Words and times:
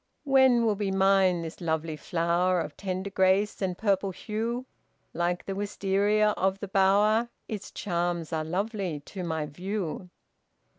"When 0.23 0.65
will 0.65 0.73
be 0.73 0.89
mine 0.89 1.43
this 1.43 1.61
lovely 1.61 1.95
flower 1.95 2.59
Of 2.59 2.75
tender 2.75 3.11
grace 3.11 3.61
and 3.61 3.77
purple 3.77 4.09
hue? 4.09 4.65
Like 5.13 5.45
the 5.45 5.53
Wistaria 5.53 6.31
of 6.37 6.57
the 6.59 6.67
bower, 6.67 7.29
Its 7.47 7.69
charms 7.69 8.33
are 8.33 8.43
lovely 8.43 9.01
to 9.01 9.23
my 9.23 9.45
view." 9.45 10.09